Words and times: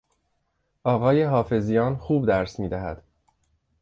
آقای 0.83 1.23
حافظیان 1.23 1.95
خوب 1.97 2.25
درس 2.27 2.59
میدهد. 2.59 3.03